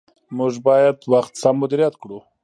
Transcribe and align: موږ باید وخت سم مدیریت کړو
موږ 0.37 0.53
باید 0.67 0.97
وخت 1.13 1.33
سم 1.41 1.55
مدیریت 1.61 1.93
کړو 2.01 2.19